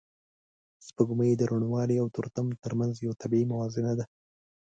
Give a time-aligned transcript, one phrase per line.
[0.87, 4.05] سپوږمۍ د روڼوالی او تورتم تر منځ یو طبیعي موازنه ده